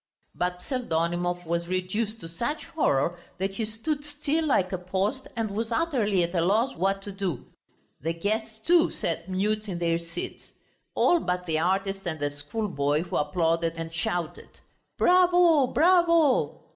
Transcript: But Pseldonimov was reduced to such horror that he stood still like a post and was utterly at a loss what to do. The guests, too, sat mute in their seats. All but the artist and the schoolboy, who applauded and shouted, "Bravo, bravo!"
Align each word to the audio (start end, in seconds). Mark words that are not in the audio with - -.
But 0.33 0.61
Pseldonimov 0.63 1.45
was 1.45 1.67
reduced 1.67 2.21
to 2.21 2.27
such 2.27 2.65
horror 2.65 3.19
that 3.37 3.53
he 3.53 3.65
stood 3.65 4.03
still 4.03 4.47
like 4.47 4.71
a 4.73 4.79
post 4.79 5.27
and 5.35 5.51
was 5.51 5.71
utterly 5.71 6.23
at 6.23 6.33
a 6.33 6.41
loss 6.41 6.75
what 6.75 7.03
to 7.03 7.11
do. 7.11 7.45
The 8.01 8.13
guests, 8.13 8.57
too, 8.65 8.89
sat 8.89 9.29
mute 9.29 9.69
in 9.69 9.77
their 9.77 9.99
seats. 9.99 10.53
All 10.95 11.19
but 11.19 11.45
the 11.45 11.59
artist 11.59 11.99
and 12.07 12.19
the 12.19 12.31
schoolboy, 12.31 13.03
who 13.03 13.15
applauded 13.15 13.73
and 13.75 13.93
shouted, 13.93 14.49
"Bravo, 14.97 15.67
bravo!" 15.67 16.61